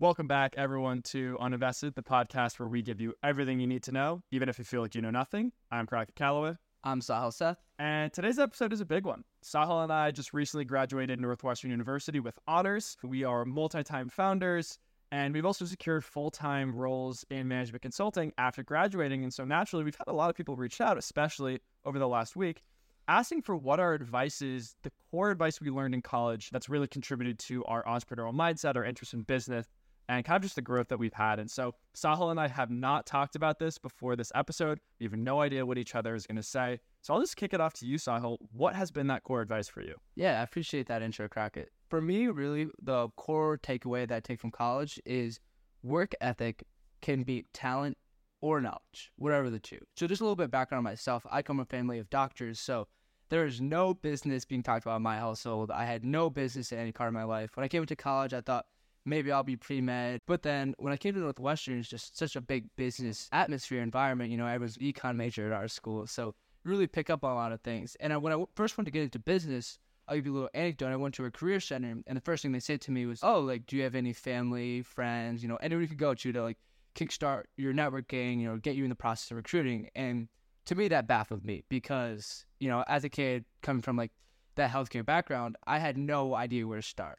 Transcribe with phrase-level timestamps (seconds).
[0.00, 3.90] Welcome back, everyone, to Uninvested, the podcast where we give you everything you need to
[3.90, 5.50] know, even if you feel like you know nothing.
[5.72, 6.54] I'm Crockett Calloway.
[6.84, 7.58] I'm Sahil Seth.
[7.80, 9.24] And today's episode is a big one.
[9.44, 12.96] Sahil and I just recently graduated Northwestern University with honors.
[13.02, 14.78] We are multi time founders,
[15.10, 19.24] and we've also secured full time roles in management consulting after graduating.
[19.24, 22.36] And so naturally, we've had a lot of people reach out, especially over the last
[22.36, 22.62] week,
[23.08, 26.86] asking for what our advice is, the core advice we learned in college that's really
[26.86, 29.66] contributed to our entrepreneurial mindset, our interest in business,
[30.08, 31.38] and kind of just the growth that we've had.
[31.38, 34.80] And so Sahil and I have not talked about this before this episode.
[34.98, 36.80] We have no idea what each other is going to say.
[37.02, 38.38] So I'll just kick it off to you, Sahil.
[38.52, 39.94] What has been that core advice for you?
[40.16, 41.70] Yeah, I appreciate that intro, Crockett.
[41.90, 45.40] For me, really, the core takeaway that I take from college is
[45.82, 46.64] work ethic
[47.00, 47.96] can beat talent
[48.40, 49.78] or knowledge, whatever the two.
[49.96, 51.26] So just a little bit background on myself.
[51.30, 52.86] I come from a family of doctors, so
[53.30, 55.70] there is no business being talked about in my household.
[55.70, 57.56] I had no business in any part of my life.
[57.56, 58.66] When I came into college, I thought
[59.04, 60.20] maybe I'll be pre med.
[60.26, 64.30] But then when I came to Northwestern, it's just such a big business atmosphere environment.
[64.30, 67.34] You know, I was econ major at our school, so really pick up on a
[67.34, 67.96] lot of things.
[68.00, 70.50] And I, when I first went to get into business, I'll give you a little
[70.54, 70.92] anecdote.
[70.92, 73.20] I went to a career center, and the first thing they said to me was,
[73.22, 76.32] "Oh, like, do you have any family, friends, you know, anywhere you could go to
[76.32, 76.58] to like
[76.94, 80.28] kickstart your networking, you know, get you in the process of recruiting?" And
[80.66, 84.12] to me, that baffled me because you know, as a kid coming from like
[84.56, 87.18] that healthcare background, I had no idea where to start.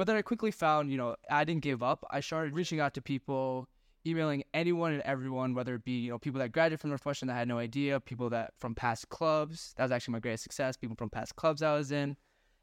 [0.00, 2.06] But then I quickly found, you know, I didn't give up.
[2.10, 3.68] I started reaching out to people,
[4.06, 7.34] emailing anyone and everyone, whether it be, you know, people that graduated from Northwestern that
[7.34, 9.74] had no idea, people that from past clubs.
[9.76, 12.16] That was actually my greatest success, people from past clubs I was in.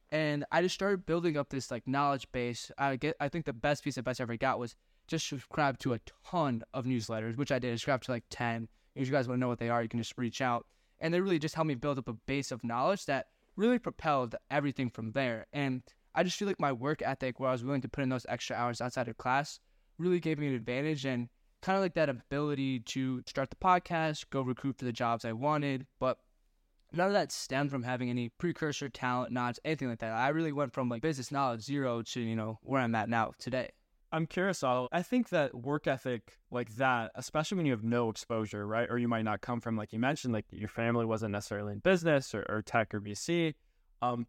[0.09, 2.71] And I just started building up this like knowledge base.
[2.79, 4.75] I get I think the best piece of advice I ever got was
[5.07, 7.79] just subscribe to a ton of newsletters, which I did.
[7.87, 8.67] I to like 10.
[8.95, 10.65] If you guys want to know what they are, you can just reach out.
[10.99, 14.33] And they really just helped me build up a base of knowledge that really propelled
[14.49, 15.45] everything from there.
[15.53, 15.83] And
[16.17, 18.25] I just feel like my work ethic, where I was willing to put in those
[18.27, 19.59] extra hours outside of class,
[19.99, 21.29] really gave me an advantage and
[21.61, 25.33] kind of like that ability to start the podcast, go recruit for the jobs I
[25.33, 25.85] wanted.
[25.99, 26.17] But
[26.91, 30.11] none of that stemmed from having any precursor talent, knowledge, anything like that.
[30.11, 33.33] I really went from like business knowledge zero to, you know, where I'm at now
[33.37, 33.69] today.
[34.11, 34.87] I'm curious, Otto.
[34.91, 38.89] I think that work ethic like that, especially when you have no exposure, right?
[38.89, 41.79] Or you might not come from, like you mentioned, like your family wasn't necessarily in
[41.79, 43.53] business or, or tech or VC.
[44.01, 44.25] Um,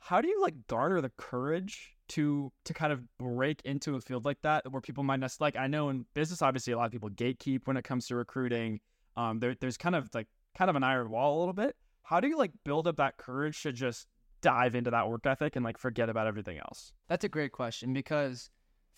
[0.00, 4.24] how do you like garner the courage to to kind of break into a field
[4.24, 6.92] like that where people might not like I know in business obviously a lot of
[6.92, 8.80] people gatekeep when it comes to recruiting.
[9.16, 11.76] Um, there, there's kind of like kind of an iron wall a little bit.
[12.02, 14.08] How do you like build up that courage to just
[14.40, 16.92] dive into that work ethic and like forget about everything else?
[17.08, 18.50] That's a great question because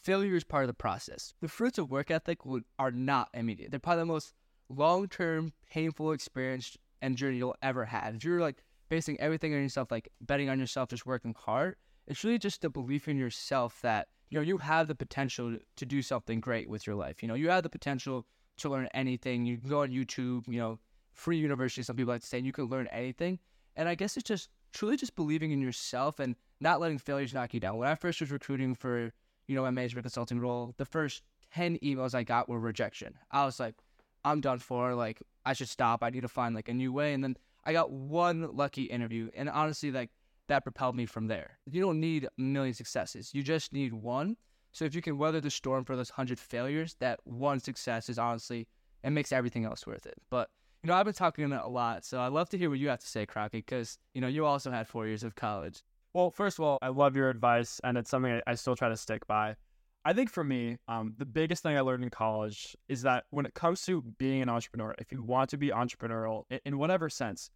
[0.03, 1.35] failure is part of the process.
[1.41, 2.39] The fruits of work ethic
[2.79, 3.71] are not immediate.
[3.71, 4.35] They're probably the most
[4.69, 8.15] long term, painful experience and journey you'll ever have.
[8.15, 11.77] If you're like basing everything on yourself, like betting on yourself, just working hard.
[12.07, 15.87] It's really just the belief in yourself that you know you have the potential to
[15.87, 17.23] do something great with your life.
[17.23, 18.27] You know, you have the potential
[18.59, 19.47] to learn anything.
[19.47, 20.79] You can go on YouTube, you know,
[21.15, 21.83] free university.
[21.83, 23.39] Some people like to say, you can learn anything.
[23.77, 27.55] And I guess it's just truly just believing in yourself and not letting failures knock
[27.55, 27.79] you down.
[27.79, 29.11] When I first was recruiting for,
[29.47, 31.23] you know, my management consulting role, the first
[31.55, 33.15] 10 emails I got were rejection.
[33.31, 33.77] I was like,
[34.23, 34.95] I'm done for.
[34.95, 36.03] Like, I should stop.
[36.03, 37.15] I need to find like a new way.
[37.15, 40.11] And then I got one lucky interview, and honestly, like
[40.49, 41.59] that propelled me from there.
[41.71, 44.37] You don't need a million successes; you just need one.
[44.73, 48.19] So if you can weather the storm for those hundred failures, that one success is
[48.19, 48.67] honestly
[49.05, 50.15] it makes everything else worth it.
[50.31, 50.49] But
[50.83, 53.01] you know, I've been talking a lot, so I'd love to hear what you have
[53.01, 55.83] to say, Crockett, because you know you also had four years of college.
[56.15, 58.89] Well, first of all, I love your advice, and it's something I, I still try
[58.89, 59.57] to stick by.
[60.05, 63.47] I think for me, um, the biggest thing I learned in college is that when
[63.47, 67.51] it comes to being an entrepreneur, if you want to be entrepreneurial in, whatever sense,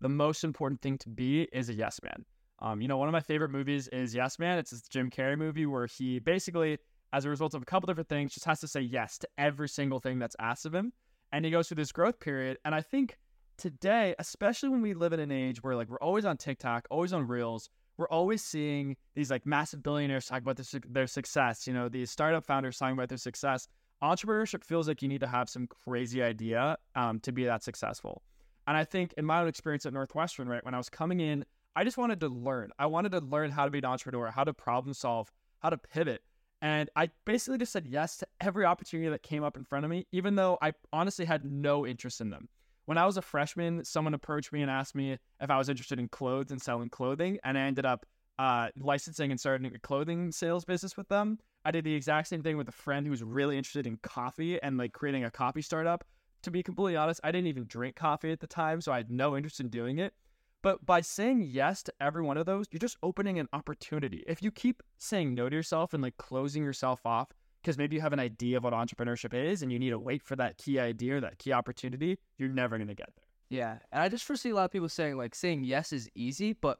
[0.00, 2.24] the most important thing to be is a yes man.
[2.60, 4.58] Um, you know, one of my favorite movies is Yes Man.
[4.58, 6.78] It's this Jim Carrey movie where he basically,
[7.12, 9.68] as a result of a couple different things, just has to say yes to every
[9.68, 10.92] single thing that's asked of him.
[11.30, 12.58] And he goes through this growth period.
[12.64, 13.16] And I think
[13.58, 17.12] today, especially when we live in an age where like we're always on TikTok, always
[17.12, 21.66] on Reels, we're always seeing these like massive billionaires talk about their, their success.
[21.66, 23.68] You know, these startup founders talking about their success.
[24.02, 28.22] Entrepreneurship feels like you need to have some crazy idea um, to be that successful.
[28.68, 31.44] And I think in my own experience at Northwestern, right, when I was coming in,
[31.74, 32.70] I just wanted to learn.
[32.78, 35.78] I wanted to learn how to be an entrepreneur, how to problem solve, how to
[35.78, 36.22] pivot.
[36.62, 39.90] And I basically just said yes to every opportunity that came up in front of
[39.90, 42.48] me, even though I honestly had no interest in them.
[42.88, 45.98] When I was a freshman, someone approached me and asked me if I was interested
[45.98, 48.06] in clothes and selling clothing, and I ended up
[48.38, 51.38] uh, licensing and starting a clothing sales business with them.
[51.66, 54.58] I did the exact same thing with a friend who was really interested in coffee
[54.62, 56.02] and like creating a coffee startup.
[56.44, 59.10] To be completely honest, I didn't even drink coffee at the time, so I had
[59.10, 60.14] no interest in doing it.
[60.62, 64.24] But by saying yes to every one of those, you're just opening an opportunity.
[64.26, 67.28] If you keep saying no to yourself and like closing yourself off
[67.62, 70.22] because maybe you have an idea of what entrepreneurship is and you need to wait
[70.22, 73.26] for that key idea or that key opportunity, you're never going to get there.
[73.50, 73.78] Yeah.
[73.92, 76.78] And I just foresee a lot of people saying like saying yes is easy, but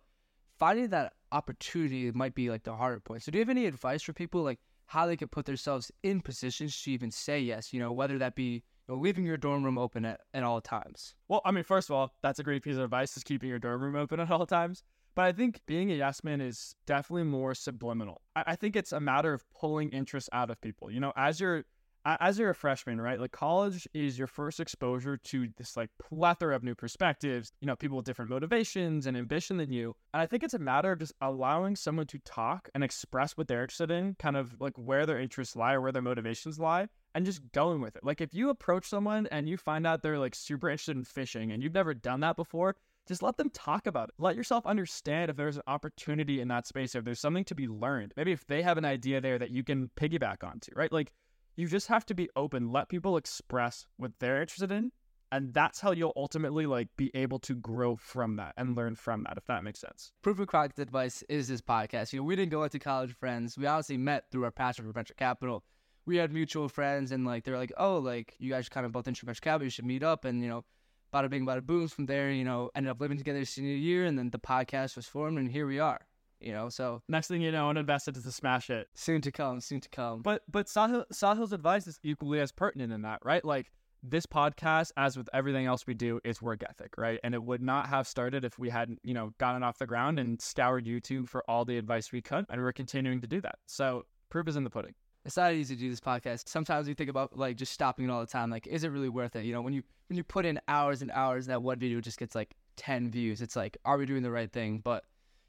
[0.58, 3.22] finding that opportunity might be like the harder point.
[3.22, 6.20] So do you have any advice for people like how they could put themselves in
[6.20, 9.62] positions to even say yes, you know, whether that be you know, leaving your dorm
[9.62, 11.14] room open at, at all times?
[11.28, 13.58] Well, I mean, first of all, that's a great piece of advice is keeping your
[13.58, 14.82] dorm room open at all times.
[15.18, 18.22] But I think being a yes man is definitely more subliminal.
[18.36, 20.92] I, I think it's a matter of pulling interest out of people.
[20.92, 21.64] You know, as you're
[22.04, 23.20] as you're a freshman, right?
[23.20, 27.74] Like college is your first exposure to this like plethora of new perspectives, you know,
[27.74, 29.96] people with different motivations and ambition than you.
[30.14, 33.48] And I think it's a matter of just allowing someone to talk and express what
[33.48, 36.86] they're interested in, kind of like where their interests lie or where their motivations lie,
[37.16, 38.04] and just going with it.
[38.04, 41.50] Like if you approach someone and you find out they're like super interested in fishing
[41.50, 42.76] and you've never done that before,
[43.08, 44.14] just let them talk about it.
[44.18, 47.66] Let yourself understand if there's an opportunity in that space, if there's something to be
[47.66, 48.12] learned.
[48.16, 50.92] Maybe if they have an idea there that you can piggyback onto, right?
[50.92, 51.12] Like
[51.56, 54.92] you just have to be open, let people express what they're interested in.
[55.32, 59.24] And that's how you'll ultimately like be able to grow from that and learn from
[59.24, 60.12] that, if that makes sense.
[60.22, 62.12] Proof of Crockett's Advice is this podcast.
[62.12, 63.58] You know, we didn't go into college friends.
[63.58, 65.64] We honestly met through our passion for venture capital.
[66.06, 69.06] We had mutual friends and like they're like, oh, like you guys kind of both
[69.06, 70.64] into venture capital, you should meet up and you know,
[71.12, 71.88] bada bing, bada boom.
[71.88, 75.06] From there, you know, ended up living together senior year, and then the podcast was
[75.06, 76.00] formed, and here we are.
[76.40, 78.86] You know, so next thing you know, Uninvested to smash it.
[78.94, 80.22] Soon to come, soon to come.
[80.22, 83.44] But but Sahil, Sahil's advice is equally as pertinent in that, right?
[83.44, 83.72] Like
[84.04, 87.18] this podcast, as with everything else we do, is work ethic, right?
[87.24, 90.20] And it would not have started if we hadn't, you know, gotten off the ground
[90.20, 93.56] and scoured YouTube for all the advice we could, and we're continuing to do that.
[93.66, 94.94] So proof is in the pudding
[95.28, 96.48] it's not easy to do this podcast.
[96.48, 98.50] Sometimes we think about like just stopping it all the time.
[98.50, 99.44] Like, is it really worth it?
[99.44, 102.00] You know, when you when you put in hours and hours, and that one video
[102.00, 103.42] just gets like ten views.
[103.42, 104.80] It's like, are we doing the right thing?
[104.82, 105.04] But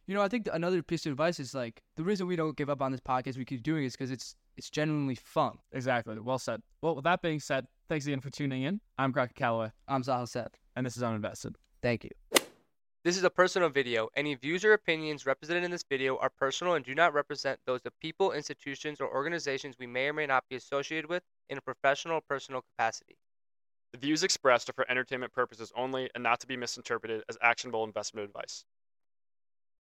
[0.05, 2.69] you know, I think another piece of advice is like the reason we don't give
[2.69, 5.57] up on this podcast, we keep doing, is because it's it's genuinely fun.
[5.71, 6.19] Exactly.
[6.19, 6.61] Well said.
[6.81, 8.81] Well, with that being said, thanks again for tuning in.
[8.97, 9.71] I'm Crockett Calloway.
[9.87, 10.59] I'm Sahil Seth.
[10.75, 11.55] And this is Uninvested.
[11.81, 12.38] Thank you.
[13.05, 14.09] This is a personal video.
[14.17, 17.79] Any views or opinions represented in this video are personal and do not represent those
[17.85, 21.61] of people, institutions, or organizations we may or may not be associated with in a
[21.61, 23.17] professional or personal capacity.
[23.93, 27.85] The views expressed are for entertainment purposes only and not to be misinterpreted as actionable
[27.85, 28.65] investment advice.